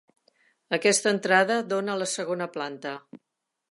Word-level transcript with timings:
Aquesta 0.77 1.13
entrada 1.17 1.59
dóna 1.75 1.97
a 1.97 2.01
la 2.05 2.11
segona 2.17 2.53
planta. 2.59 2.99